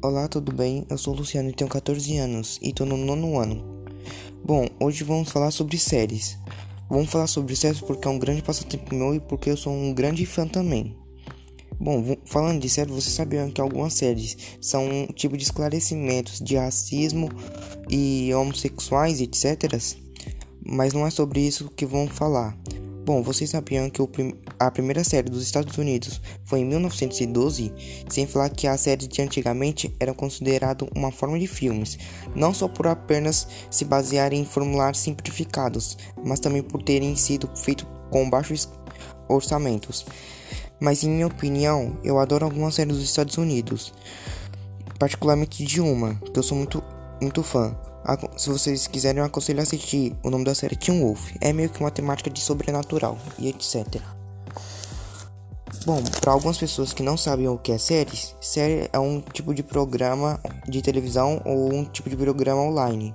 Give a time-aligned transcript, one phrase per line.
[0.00, 0.86] Olá, tudo bem?
[0.88, 3.84] Eu sou o Luciano e tenho 14 anos e tô no nono ano.
[4.44, 6.38] Bom, hoje vamos falar sobre séries.
[6.88, 9.92] Vamos falar sobre séries porque é um grande passatempo meu e porque eu sou um
[9.92, 10.96] grande fã também.
[11.80, 16.54] Bom, falando de séries, vocês sabiam que algumas séries são um tipo de esclarecimentos de
[16.54, 17.28] racismo
[17.90, 19.82] e homossexuais, etc.
[20.64, 22.56] Mas não é sobre isso que vamos falar.
[23.08, 27.72] Bom, vocês sabiam que prim a primeira série dos Estados Unidos foi em 1912,
[28.06, 31.98] sem falar que as séries de antigamente eram consideradas uma forma de filmes,
[32.36, 37.86] não só por apenas se basearem em formulários simplificados, mas também por terem sido feitos
[38.10, 38.68] com baixos
[39.26, 40.04] orçamentos.
[40.78, 43.90] Mas em minha opinião, eu adoro algumas séries dos Estados Unidos,
[44.98, 46.84] particularmente de uma, que eu sou muito,
[47.22, 47.74] muito fã,
[48.36, 50.16] se vocês quiserem, eu aconselho a assistir.
[50.22, 51.30] O nome da série é Teen Wolf.
[51.40, 54.00] É meio que uma temática de sobrenatural e etc.
[55.84, 59.54] Bom, para algumas pessoas que não sabem o que é séries, série é um tipo
[59.54, 63.14] de programa de televisão ou um tipo de programa online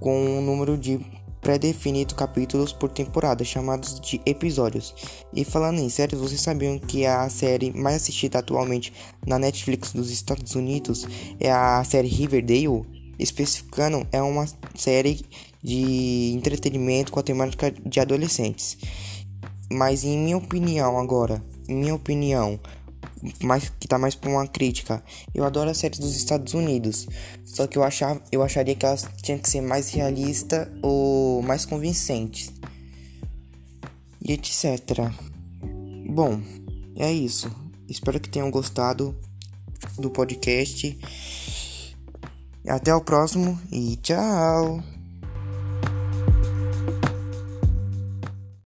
[0.00, 1.00] com um número de
[1.40, 4.94] pré-definido capítulos por temporada, chamados de episódios.
[5.32, 8.92] E falando em séries, vocês sabiam que a série mais assistida atualmente
[9.26, 11.06] na Netflix dos Estados Unidos
[11.38, 12.93] é a série Riverdale?
[13.18, 15.24] Especificando, é uma série
[15.62, 18.76] de entretenimento com a temática de adolescentes.
[19.70, 22.60] Mas em minha opinião agora, minha opinião,
[23.42, 25.02] mais que tá mais para uma crítica.
[25.34, 27.06] Eu adoro as séries dos Estados Unidos,
[27.44, 31.64] só que eu achava, eu acharia que elas tinham que ser mais realistas ou mais
[31.64, 32.52] convincentes.
[34.22, 35.10] E etc.
[36.08, 36.40] Bom,
[36.96, 37.50] é isso.
[37.88, 39.14] Espero que tenham gostado
[39.98, 40.98] do podcast.
[42.66, 44.93] Até o próximo e tchau!